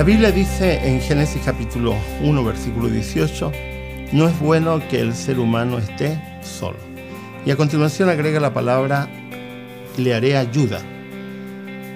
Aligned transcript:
La 0.00 0.04
Biblia 0.04 0.30
dice 0.30 0.80
en 0.88 0.98
Génesis 1.02 1.42
capítulo 1.44 1.94
1, 2.22 2.42
versículo 2.42 2.88
18, 2.88 3.52
no 4.12 4.28
es 4.28 4.40
bueno 4.40 4.80
que 4.88 4.98
el 4.98 5.14
ser 5.14 5.38
humano 5.38 5.76
esté 5.76 6.18
solo. 6.42 6.89
Y 7.44 7.50
a 7.50 7.56
continuación 7.56 8.08
agrega 8.08 8.38
la 8.38 8.52
palabra, 8.52 9.08
le 9.96 10.14
haré 10.14 10.36
ayuda. 10.36 10.80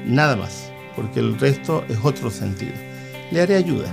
Nada 0.07 0.37
más, 0.37 0.71
porque 0.97 1.21
el 1.21 1.39
resto 1.39 1.85
es 1.89 1.99
otro 2.03 2.31
sentido. 2.31 2.73
Le 3.31 3.41
haré 3.41 3.57
ayuda. 3.57 3.89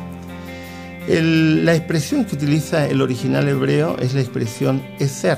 la 1.07 1.75
expresión 1.75 2.25
que 2.25 2.35
utiliza 2.35 2.87
el 2.87 3.01
original 3.01 3.47
hebreo 3.49 3.97
es 3.99 4.13
la 4.13 4.21
expresión 4.21 4.81
ser. 4.99 5.37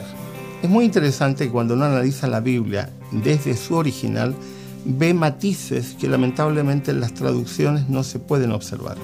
Es 0.62 0.70
muy 0.70 0.85
interesante 0.85 1.49
cuando 1.49 1.73
uno 1.73 1.85
analiza 1.85 2.27
la 2.27 2.40
Biblia 2.41 2.90
desde 3.12 3.55
su 3.57 3.76
original, 3.76 4.35
ve 4.85 5.13
matices 5.13 5.95
que 5.99 6.07
lamentablemente 6.07 6.91
en 6.91 6.99
las 6.99 7.13
traducciones 7.13 7.90
no 7.90 8.04
se 8.04 8.20
pueden 8.20 8.52
observar. 8.52 8.98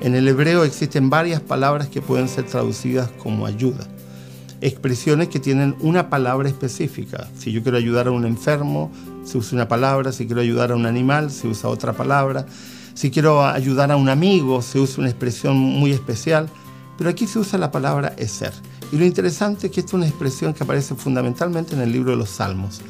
En 0.00 0.14
el 0.14 0.26
hebreo 0.26 0.64
existen 0.64 1.08
varias 1.08 1.40
palabras 1.40 1.88
que 1.88 2.02
pueden 2.02 2.28
ser 2.28 2.46
traducidas 2.46 3.10
como 3.22 3.46
ayuda. 3.46 3.86
Expresiones 4.62 5.26
que 5.26 5.40
tienen 5.40 5.74
una 5.80 6.08
palabra 6.08 6.48
específica. 6.48 7.28
Si 7.36 7.50
yo 7.50 7.62
quiero 7.64 7.76
ayudar 7.76 8.06
a 8.06 8.12
un 8.12 8.24
enfermo, 8.24 8.92
se 9.24 9.36
usa 9.36 9.56
una 9.56 9.66
palabra. 9.66 10.12
Si 10.12 10.26
quiero 10.26 10.40
ayudar 10.40 10.70
a 10.70 10.76
un 10.76 10.86
animal, 10.86 11.32
se 11.32 11.48
usa 11.48 11.68
otra 11.68 11.92
palabra. 11.92 12.46
Si 12.94 13.10
quiero 13.10 13.44
ayudar 13.44 13.90
a 13.90 13.96
un 13.96 14.08
amigo, 14.08 14.62
se 14.62 14.78
usa 14.78 15.00
una 15.00 15.10
expresión 15.10 15.56
muy 15.56 15.90
especial. 15.90 16.48
Pero 16.96 17.10
aquí 17.10 17.26
se 17.26 17.40
usa 17.40 17.58
la 17.58 17.72
palabra 17.72 18.14
ser. 18.28 18.52
Y 18.92 18.98
lo 18.98 19.04
interesante 19.04 19.66
es 19.66 19.72
que 19.72 19.80
esta 19.80 19.90
es 19.90 19.94
una 19.94 20.06
expresión 20.06 20.54
que 20.54 20.62
aparece 20.62 20.94
fundamentalmente 20.94 21.74
en 21.74 21.80
el 21.80 21.90
libro 21.90 22.12
de 22.12 22.18
los 22.18 22.30
Salmos. 22.30 22.82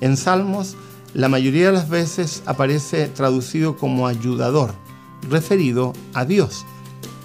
En 0.00 0.16
Salmos 0.16 0.76
la 1.14 1.28
mayoría 1.28 1.66
de 1.66 1.72
las 1.72 1.88
veces 1.88 2.42
aparece 2.46 3.08
traducido 3.08 3.76
como 3.76 4.06
ayudador, 4.06 4.74
referido 5.28 5.92
a 6.14 6.24
Dios. 6.24 6.64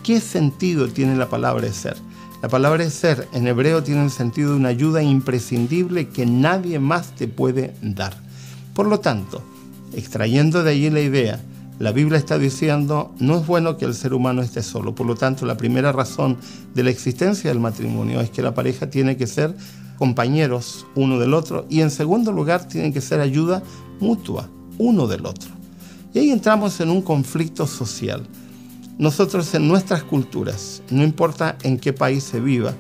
¿Qué 0.03 0.19
sentido 0.19 0.87
tiene 0.89 1.15
la 1.15 1.29
palabra 1.29 1.71
ser? 1.71 1.97
La 2.43 2.49
palabra 2.49 2.89
ser 2.89 3.29
en 3.31 3.47
hebreo 3.47 3.83
tiene 3.83 4.03
el 4.03 4.11
sentido 4.11 4.51
de 4.51 4.57
una 4.57 4.67
ayuda 4.67 5.01
imprescindible 5.01 6.09
que 6.09 6.25
nadie 6.25 6.77
más 6.77 7.15
te 7.15 7.29
puede 7.29 7.73
dar. 7.81 8.13
Por 8.73 8.85
lo 8.85 8.99
tanto, 8.99 9.41
extrayendo 9.93 10.61
de 10.61 10.71
allí 10.71 10.89
la 10.89 10.99
idea, 10.99 11.39
la 11.79 11.93
Biblia 11.93 12.17
está 12.17 12.37
diciendo, 12.37 13.15
no 13.17 13.37
es 13.37 13.47
bueno 13.47 13.77
que 13.77 13.85
el 13.85 13.93
ser 13.93 14.13
humano 14.13 14.41
esté 14.41 14.61
solo. 14.61 14.93
Por 14.93 15.07
lo 15.07 15.15
tanto, 15.15 15.45
la 15.45 15.55
primera 15.55 15.93
razón 15.93 16.35
de 16.75 16.83
la 16.83 16.89
existencia 16.89 17.49
del 17.49 17.61
matrimonio 17.61 18.19
es 18.19 18.29
que 18.29 18.41
la 18.41 18.53
pareja 18.53 18.89
tiene 18.89 19.15
que 19.15 19.25
ser 19.25 19.55
compañeros 19.97 20.85
uno 20.95 21.19
del 21.19 21.33
otro 21.33 21.65
y 21.69 21.79
en 21.79 21.91
segundo 21.91 22.33
lugar 22.33 22.67
tienen 22.67 22.91
que 22.91 22.99
ser 22.99 23.21
ayuda 23.21 23.63
mutua 24.01 24.49
uno 24.79 25.07
del 25.07 25.25
otro. 25.27 25.49
Y 26.13 26.19
ahí 26.19 26.29
entramos 26.29 26.81
en 26.81 26.89
un 26.89 27.03
conflicto 27.03 27.65
social. 27.67 28.27
Nosotros 28.97 29.53
en 29.55 29.67
nuestras 29.67 30.03
culturas, 30.03 30.83
no 30.89 31.03
importa 31.03 31.57
en 31.63 31.79
qué 31.79 31.93
país 31.93 32.23
se 32.23 32.39
viva, 32.39 32.73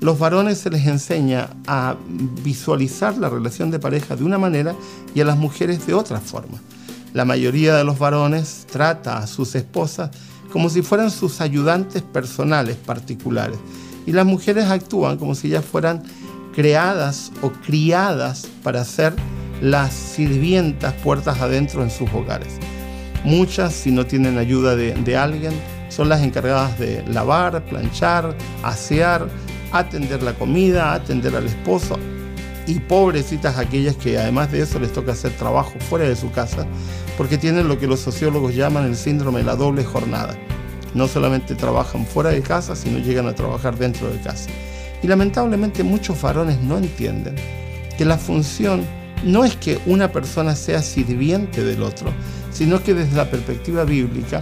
los 0.00 0.18
varones 0.18 0.58
se 0.58 0.70
les 0.70 0.86
enseña 0.86 1.50
a 1.66 1.96
visualizar 2.42 3.16
la 3.16 3.28
relación 3.28 3.70
de 3.70 3.78
pareja 3.78 4.16
de 4.16 4.24
una 4.24 4.36
manera 4.36 4.74
y 5.14 5.20
a 5.20 5.24
las 5.24 5.38
mujeres 5.38 5.86
de 5.86 5.94
otra 5.94 6.20
forma. 6.20 6.60
La 7.12 7.24
mayoría 7.24 7.76
de 7.76 7.84
los 7.84 7.98
varones 7.98 8.66
trata 8.70 9.18
a 9.18 9.26
sus 9.26 9.54
esposas 9.54 10.10
como 10.50 10.68
si 10.68 10.82
fueran 10.82 11.10
sus 11.10 11.40
ayudantes 11.40 12.02
personales 12.02 12.76
particulares 12.76 13.58
y 14.06 14.12
las 14.12 14.26
mujeres 14.26 14.66
actúan 14.66 15.16
como 15.16 15.34
si 15.34 15.48
ellas 15.48 15.64
fueran 15.64 16.02
creadas 16.54 17.32
o 17.42 17.50
criadas 17.50 18.46
para 18.62 18.84
ser 18.84 19.14
las 19.60 19.92
sirvientas 19.92 20.92
puertas 20.94 21.40
adentro 21.40 21.82
en 21.82 21.90
sus 21.90 22.12
hogares. 22.12 22.58
Muchas, 23.24 23.72
si 23.72 23.90
no 23.90 24.04
tienen 24.04 24.36
ayuda 24.36 24.76
de, 24.76 25.16
alguien, 25.16 25.54
son 25.88 26.10
las 26.10 26.22
encargadas 26.22 26.78
de 26.78 27.02
lavar, 27.08 27.64
planchar, 27.64 28.36
asear, 28.62 29.26
atender 29.72 30.22
la 30.22 30.34
comida, 30.34 30.92
atender 30.92 31.34
al 31.34 31.46
esposo. 31.46 31.96
Y 32.66 32.80
pobrecitas 32.80 33.58
aquellas 33.58 33.96
que 33.96 34.18
además 34.18 34.52
de 34.52 34.60
eso 34.60 34.78
les 34.78 34.92
toca 34.92 35.12
hacer 35.12 35.32
trabajo 35.32 35.72
fuera 35.80 36.06
de 36.06 36.16
su 36.16 36.30
casa, 36.32 36.66
porque 37.16 37.38
tienen 37.38 37.66
lo 37.66 37.78
que 37.78 37.86
los 37.86 38.00
sociólogos 38.00 38.54
llaman 38.54 38.84
el 38.84 38.96
síndrome 38.96 39.38
de 39.38 39.44
la 39.44 39.56
doble 39.56 39.84
jornada. 39.84 40.34
No 40.92 41.08
solamente 41.08 41.54
trabajan 41.54 42.06
fuera 42.06 42.30
de 42.30 42.42
casa, 42.42 42.76
sino 42.76 42.98
llegan 42.98 43.26
a 43.26 43.34
trabajar 43.34 43.76
dentro 43.78 44.10
de 44.10 44.20
casa. 44.20 44.50
Y 45.02 45.06
lamentablemente 45.06 45.82
muchos 45.82 46.20
varones 46.20 46.60
no 46.60 46.76
entienden 46.76 47.36
que 47.96 48.04
la 48.04 48.18
función 48.18 48.84
no 49.24 49.44
es 49.44 49.56
que 49.56 49.78
una 49.86 50.12
persona 50.12 50.54
sea 50.54 50.82
sirviente 50.82 51.64
del 51.64 51.82
otro, 51.82 52.12
sino 52.54 52.82
que 52.82 52.94
desde 52.94 53.16
la 53.16 53.30
perspectiva 53.30 53.84
bíblica, 53.84 54.40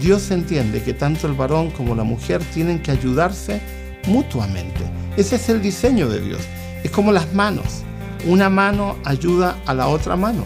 Dios 0.00 0.30
entiende 0.30 0.82
que 0.82 0.92
tanto 0.92 1.26
el 1.26 1.32
varón 1.32 1.70
como 1.70 1.94
la 1.94 2.04
mujer 2.04 2.42
tienen 2.52 2.80
que 2.80 2.92
ayudarse 2.92 3.60
mutuamente. 4.06 4.82
Ese 5.16 5.36
es 5.36 5.48
el 5.48 5.62
diseño 5.62 6.08
de 6.08 6.20
Dios. 6.20 6.42
Es 6.84 6.90
como 6.90 7.10
las 7.10 7.32
manos. 7.32 7.82
Una 8.26 8.50
mano 8.50 8.96
ayuda 9.04 9.56
a 9.66 9.74
la 9.74 9.88
otra 9.88 10.14
mano. 10.14 10.44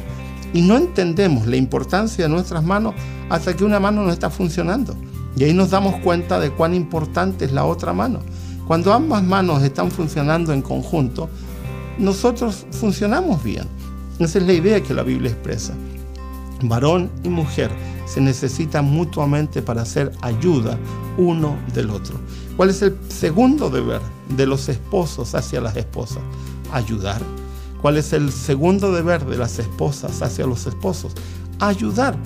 Y 0.52 0.62
no 0.62 0.76
entendemos 0.76 1.46
la 1.46 1.56
importancia 1.56 2.24
de 2.24 2.30
nuestras 2.30 2.62
manos 2.62 2.94
hasta 3.28 3.54
que 3.54 3.64
una 3.64 3.80
mano 3.80 4.02
no 4.02 4.12
está 4.12 4.30
funcionando. 4.30 4.96
Y 5.36 5.44
ahí 5.44 5.52
nos 5.52 5.70
damos 5.70 5.96
cuenta 6.00 6.38
de 6.40 6.50
cuán 6.50 6.74
importante 6.74 7.44
es 7.44 7.52
la 7.52 7.64
otra 7.64 7.92
mano. 7.92 8.20
Cuando 8.66 8.92
ambas 8.92 9.22
manos 9.22 9.62
están 9.62 9.90
funcionando 9.90 10.52
en 10.52 10.62
conjunto, 10.62 11.28
nosotros 11.98 12.66
funcionamos 12.70 13.42
bien. 13.42 13.64
Esa 14.18 14.38
es 14.38 14.46
la 14.46 14.52
idea 14.52 14.82
que 14.82 14.94
la 14.94 15.02
Biblia 15.02 15.30
expresa. 15.30 15.74
Varón 16.62 17.10
y 17.22 17.28
mujer 17.28 17.70
se 18.06 18.20
necesitan 18.20 18.84
mutuamente 18.84 19.62
para 19.62 19.82
hacer 19.82 20.12
ayuda 20.22 20.78
uno 21.16 21.56
del 21.74 21.91
otro. 21.91 22.19
¿Cuál 22.56 22.70
es 22.70 22.82
el 22.82 22.98
segundo 23.08 23.70
deber 23.70 24.00
de 24.36 24.46
los 24.46 24.68
esposos 24.68 25.34
hacia 25.34 25.60
las 25.60 25.76
esposas? 25.76 26.22
Ayudar. 26.72 27.20
¿Cuál 27.80 27.97
es 27.97 28.12
el 28.12 28.32
segundo 28.32 28.92
deber 28.92 29.24
de 29.24 29.36
las 29.36 29.58
esposas 29.58 30.20
hacia 30.22 30.47
los 30.47 30.66
esposos? 30.66 31.12
Ayudar. 31.60 32.16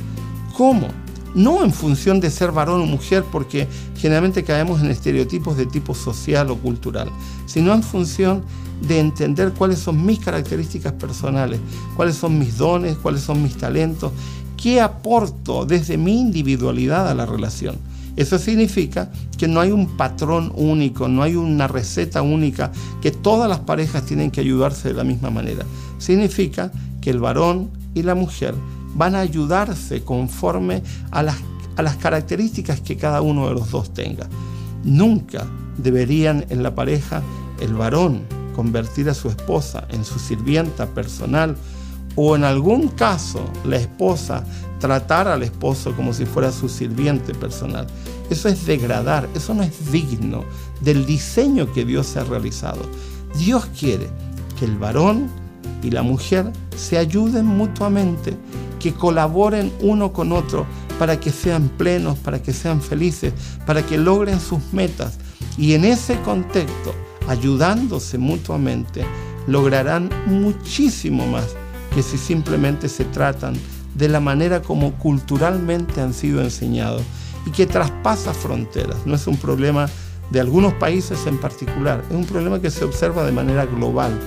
¿Cómo? 0.56 0.88
No 1.34 1.64
en 1.64 1.72
función 1.72 2.20
de 2.20 2.30
ser 2.30 2.52
varón 2.52 2.80
o 2.80 2.86
mujer, 2.86 3.24
porque 3.30 3.68
generalmente 3.96 4.44
caemos 4.44 4.80
en 4.80 4.90
estereotipos 4.90 5.56
de 5.56 5.66
tipo 5.66 5.94
social 5.94 6.50
o 6.50 6.56
cultural, 6.56 7.10
sino 7.46 7.72
en 7.72 7.82
función 7.82 8.42
de 8.86 8.98
entender 8.98 9.52
cuáles 9.52 9.78
son 9.78 10.04
mis 10.04 10.18
características 10.18 10.92
personales, 10.94 11.60
cuáles 11.96 12.16
son 12.16 12.38
mis 12.38 12.58
dones, 12.58 12.96
cuáles 12.96 13.22
son 13.22 13.42
mis 13.42 13.56
talentos, 13.56 14.12
qué 14.56 14.80
aporto 14.80 15.64
desde 15.64 15.96
mi 15.96 16.20
individualidad 16.20 17.08
a 17.08 17.14
la 17.14 17.26
relación. 17.26 17.76
Eso 18.14 18.38
significa 18.38 19.10
que 19.38 19.48
no 19.48 19.60
hay 19.60 19.70
un 19.70 19.96
patrón 19.96 20.52
único, 20.54 21.08
no 21.08 21.22
hay 21.22 21.34
una 21.34 21.66
receta 21.66 22.20
única, 22.20 22.70
que 23.00 23.10
todas 23.10 23.48
las 23.48 23.60
parejas 23.60 24.04
tienen 24.04 24.30
que 24.30 24.40
ayudarse 24.40 24.88
de 24.88 24.94
la 24.94 25.04
misma 25.04 25.30
manera. 25.30 25.64
Significa 25.98 26.70
que 27.00 27.10
el 27.10 27.20
varón 27.20 27.70
y 27.94 28.02
la 28.02 28.14
mujer 28.14 28.54
van 28.94 29.14
a 29.14 29.20
ayudarse 29.20 30.02
conforme 30.02 30.82
a 31.10 31.22
las, 31.22 31.36
características 32.00 32.80
que 32.80 32.96
cada 32.96 33.22
uno 33.22 33.48
de 33.48 33.54
los 33.54 33.70
dos 33.70 33.92
tenga. 33.94 34.28
Nunca 34.84 35.46
deberían 35.78 36.44
en 36.50 36.62
la 36.62 36.74
pareja 36.74 37.22
el 37.60 37.74
varón 37.74 38.22
convertir 38.54 39.08
a 39.08 39.14
su 39.14 39.28
esposa 39.28 39.86
en 39.90 40.04
su 40.04 40.18
sirvienta 40.18 40.86
personal 40.86 41.56
o 42.14 42.36
en 42.36 42.44
algún 42.44 42.88
caso 42.88 43.42
la 43.64 43.76
esposa 43.76 44.44
tratar 44.78 45.28
al 45.28 45.42
esposo 45.42 45.94
como 45.94 46.12
si 46.12 46.26
fuera 46.26 46.52
su 46.52 46.68
sirviente 46.68 47.34
personal. 47.34 47.86
Eso 48.28 48.48
es 48.48 48.66
degradar, 48.66 49.28
eso 49.34 49.54
no 49.54 49.62
es 49.62 49.92
digno 49.92 50.44
del 50.80 51.06
diseño 51.06 51.72
que 51.72 51.84
Dios 51.84 52.16
ha 52.16 52.24
realizado. 52.24 52.82
Dios 53.38 53.66
quiere 53.78 54.08
que 54.58 54.64
el 54.64 54.76
varón 54.76 55.30
y 55.82 55.90
la 55.90 56.02
mujer 56.02 56.52
se 56.76 56.98
ayuden 56.98 57.46
mutuamente 57.46 58.36
que 58.82 58.92
colaboren 58.92 59.72
uno 59.80 60.12
con 60.12 60.32
otro 60.32 60.66
para 60.98 61.20
que 61.20 61.30
sean 61.30 61.68
plenos, 61.68 62.18
para 62.18 62.42
que 62.42 62.52
sean 62.52 62.82
felices, 62.82 63.32
para 63.64 63.86
que 63.86 63.96
logren 63.96 64.40
sus 64.40 64.60
metas. 64.72 65.18
Y 65.56 65.74
en 65.74 65.84
ese 65.84 66.20
contexto, 66.22 66.92
ayudándose 67.28 68.18
mutuamente, 68.18 69.04
lograrán 69.46 70.10
muchísimo 70.26 71.26
más 71.26 71.54
que 71.94 72.02
si 72.02 72.18
simplemente 72.18 72.88
se 72.88 73.04
tratan 73.04 73.54
de 73.94 74.08
la 74.08 74.18
manera 74.18 74.62
como 74.62 74.94
culturalmente 74.94 76.00
han 76.00 76.14
sido 76.14 76.42
enseñados 76.42 77.02
y 77.46 77.50
que 77.50 77.66
traspasa 77.66 78.34
fronteras. 78.34 78.96
No 79.06 79.14
es 79.14 79.26
un 79.26 79.36
problema 79.36 79.88
de 80.30 80.40
algunos 80.40 80.72
países 80.74 81.26
en 81.26 81.38
particular, 81.38 82.02
es 82.10 82.16
un 82.16 82.24
problema 82.24 82.60
que 82.60 82.70
se 82.70 82.84
observa 82.84 83.24
de 83.24 83.32
manera 83.32 83.64
global 83.66 84.18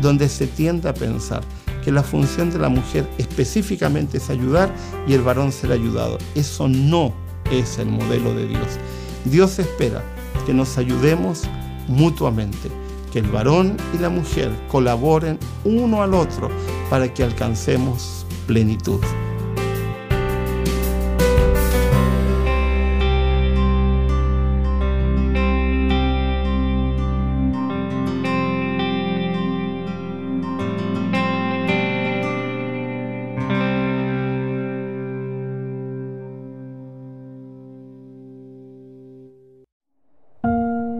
donde 0.00 0.28
se 0.28 0.46
tiende 0.46 0.88
a 0.88 0.94
pensar 0.94 1.42
que 1.82 1.92
la 1.92 2.02
función 2.02 2.50
de 2.50 2.58
la 2.58 2.68
mujer 2.68 3.08
específicamente 3.18 4.18
es 4.18 4.30
ayudar 4.30 4.72
y 5.06 5.14
el 5.14 5.22
varón 5.22 5.52
ser 5.52 5.72
ayudado. 5.72 6.18
Eso 6.34 6.68
no 6.68 7.12
es 7.50 7.78
el 7.78 7.88
modelo 7.88 8.34
de 8.34 8.46
Dios. 8.46 8.78
Dios 9.24 9.58
espera 9.58 10.02
que 10.46 10.54
nos 10.54 10.78
ayudemos 10.78 11.42
mutuamente, 11.88 12.70
que 13.12 13.18
el 13.18 13.26
varón 13.26 13.76
y 13.94 13.98
la 13.98 14.08
mujer 14.08 14.50
colaboren 14.68 15.38
uno 15.64 16.02
al 16.02 16.14
otro 16.14 16.48
para 16.88 17.12
que 17.12 17.22
alcancemos 17.22 18.26
plenitud. 18.46 19.00